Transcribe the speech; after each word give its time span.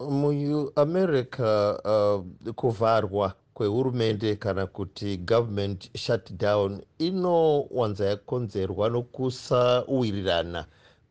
muamerica 0.00 1.80
uh, 1.84 2.24
kuvharwa 2.54 3.34
kwehurumende 3.54 4.36
kana 4.36 4.66
kuti 4.66 5.16
government 5.16 5.98
shutdown 5.98 6.82
inowanza 6.98 8.06
yakonzerwa 8.06 8.90
nokusauwirirana 8.90 10.66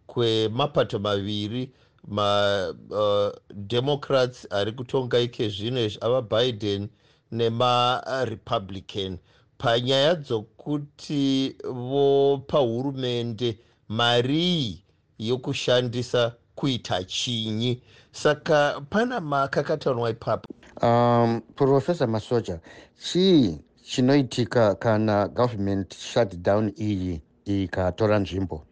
kwemapato 0.08 1.00
maviri 1.00 1.72
mademocrats 2.08 4.46
uh, 4.46 4.54
ari 4.58 4.72
kutonga 4.72 5.20
ike 5.20 5.50
zvino 5.50 5.86
izvi 5.86 5.98
avabiden 6.02 6.90
nemarepublican 7.32 9.18
panyaya 9.58 10.16
dzokuti 10.16 11.56
vopa 11.64 12.58
hurumende 12.58 13.60
marii 13.88 14.84
yokushandisa 15.20 16.36
kuita 16.56 17.04
chinyi. 17.04 17.82
Saka 18.12 18.82
pana 18.90 19.20
makakatanwa 19.22 20.10
ipapo. 20.10 20.54
Um, 20.82 21.42
profesa 21.56 22.08
masoja 22.08 22.60
chii 23.12 23.60
chinoitika 23.84 24.76
kana 24.76 25.28
government 25.28 25.96
shutdown 25.98 26.74
iyi 26.80 27.22
ikatora 27.46 28.20
nzvimbo? 28.20 28.66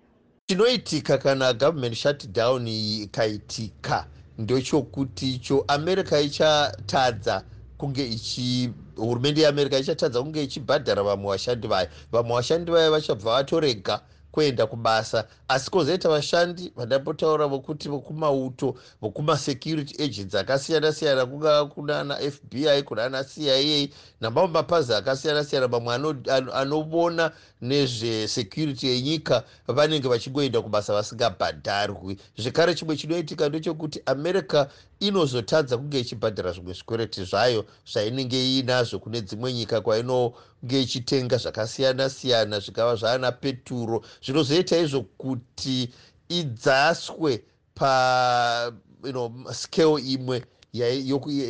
Chinoitika 0.48 1.18
kana 1.18 1.54
government 1.54 1.96
shutdown 1.96 2.68
iyi 2.68 3.04
ikaitika 3.04 4.08
ndechokuti 4.38 5.34
icho 5.36 5.66
america 5.68 6.22
ichatadza 6.22 7.44
kunge 7.77 8.05
ichi 8.08 8.70
hurumende 8.96 9.41
yeamerica 9.41 9.80
ichatadza 9.80 10.22
kunge 10.24 10.44
ichibhadhara 10.44 11.04
vamwe 11.04 11.32
vashandi 11.32 11.68
vayo 11.68 11.88
vamwe 12.12 12.36
vashandi 12.36 12.72
vayo 12.72 12.91
vachabva 12.91 13.32
vatorega 13.36 14.02
kuenda 14.31 14.67
kubasa. 14.67 15.27
Asi 15.48 15.71
kwozoita 15.71 16.09
vashandi 16.09 16.71
vandambotaura 16.76 17.48
vokuti 17.48 17.90
vokumauto 17.90 18.76
vokumasecurity 19.02 20.04
agents 20.04 20.35
akasiyana 20.35 20.94
siyana 20.94 21.26
kungava 21.26 21.66
kunana 21.66 22.16
fbi 22.16 22.84
kunana 22.84 23.23
cia 23.23 23.88
namamwe 24.21 24.51
mapazi 24.51 24.93
akasiyana 24.93 25.43
siyana 25.43 25.68
mamwe 25.68 26.15
anovona 26.54 27.32
nezvesecurity 27.62 28.88
yenyika 28.88 29.43
vanenge 29.68 30.07
vachingoenda 30.07 30.62
kubasa 30.62 30.93
vasingabhadharwi. 30.93 32.18
Zvekare 32.38 32.76
chimwe 32.76 32.98
chinoitika 32.98 33.49
ndechekuti 33.49 34.01
america 34.05 34.66
inozotadza 34.99 35.77
kunge 35.77 35.99
ichibhadhara 35.99 36.51
zvimwe 36.51 36.73
zvikwereti 36.73 37.23
zvayo 37.26 37.66
zvainenge 37.93 38.38
iinazvo 38.45 38.99
kune 38.99 39.21
dzimwe 39.21 39.54
nyika 39.54 39.82
kwainonge 39.82 40.82
ichitenga 40.82 41.38
zvakasiyana 41.38 42.10
siyana 42.10 42.60
zvikava 42.60 42.95
zvaana 42.95 43.32
peturo 43.32 44.01
zvinozoita 44.24 44.77
izvo 44.77 45.02
kuti 45.18 45.94
idzaswe 46.30 47.44
pa 47.76 48.72
you 49.04 49.12
know, 49.12 49.32
scale 49.52 50.02
imwe 50.02 50.44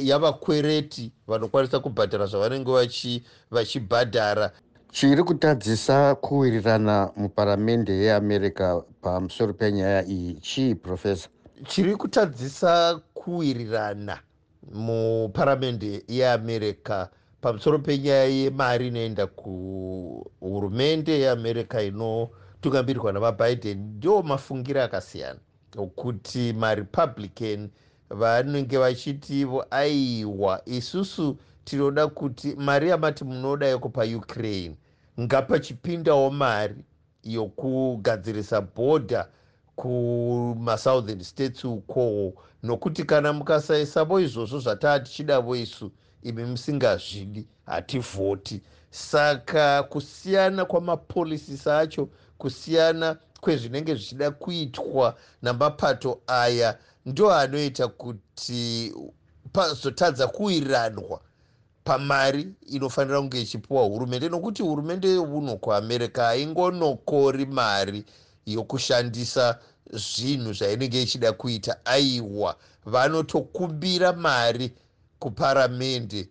yavakwereti 0.03 1.11
vanokwanisa 1.28 1.80
kubhadhara 1.80 2.25
zvavanenge 2.25 3.22
vachibhadhara. 3.52 4.52
Chiri 4.91 5.23
kutadzisa 5.23 6.16
kuwirirana 6.16 7.11
muparamende 7.16 7.94
yeamerica 7.94 8.83
pamusoro 9.02 9.53
penyaya 9.53 10.06
iyi 10.06 10.33
chii 10.33 10.75
profesa 10.75 11.30
chiri 11.67 11.95
kutadzisa 11.95 13.00
kuwirirana 13.13 14.19
muparamende 14.73 16.03
yeamerica 16.08 17.08
pamusoro 17.41 17.80
penyaya 17.80 18.25
yemari 18.25 18.88
inoenda 18.88 19.28
kuhurumende 19.28 21.19
yeamerica 21.19 21.81
inotungamirirwa 22.61 23.11
namabiden 23.13 23.77
ndo 23.97 24.21
mafungiro 24.21 24.83
akasiyana. 24.83 25.39
Kuti 25.95 26.53
marepublican 26.53 27.69
vanenge 28.09 28.77
vachitivo 28.77 29.65
aiwa 29.71 30.61
isusu 30.65 31.37
tinoda 31.63 32.07
kuti 32.07 32.55
mari 32.55 32.89
yamati 32.89 33.23
munoda 33.23 33.67
yekupa 33.67 34.03
ukraine 34.05 34.75
ngapachipindawo 35.19 36.29
mari 36.31 36.75
yokugadzirisa 37.23 38.61
bhodha 38.61 39.27
kumasouthern 39.75 41.23
states 41.23 41.63
ukowo 41.66 42.33
nokuti 42.63 43.03
kana 43.03 43.33
mukasaisavo 43.33 44.19
izvozvo 44.19 44.59
zvataa 44.59 45.00
tichidavo 45.00 45.55
isu 45.55 45.91
imi 46.23 46.45
musingazvidi 46.45 47.47
hativhoti. 47.66 48.61
Saka 48.89 49.83
kusiyana 49.83 50.66
kwamapolisisi 50.66 51.69
acho 51.69 52.09
kusiyana 52.41 53.18
kwezvinenge 53.41 53.96
zvichida 53.96 54.31
kuitwa 54.31 55.18
namapato 55.41 56.22
aya 56.28 56.78
ndo 57.06 57.31
anoita 57.34 57.88
kuti 57.88 58.94
pazotadza 59.53 60.28
kuwiriranwa 60.28 61.22
pamari 61.84 62.47
inofanira 62.75 63.19
kunge 63.19 63.41
ichipiwa 63.41 63.84
hurumende 63.84 64.30
nokuti 64.30 64.63
hurumende 64.63 65.07
yeuno 65.09 65.56
kuamerica 65.57 66.18
haingonokori 66.24 67.46
mari 67.46 68.06
yokushandisa 68.46 69.59
zvinhu 69.94 70.53
zvainenge 70.53 71.01
ichida 71.01 71.34
kuita. 71.34 71.85
Aiwa 71.85 72.56
vanotokumbira 72.85 74.13
mari 74.13 74.72
kuparamende 75.19 76.30